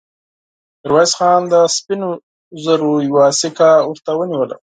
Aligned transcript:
ميرويس 0.81 1.11
خان 1.17 1.41
د 1.53 1.55
سپينو 1.75 2.09
زرو 2.63 2.91
يوه 3.07 3.25
سيکه 3.39 3.69
ورته 3.89 4.11
ونيوله. 4.15 4.55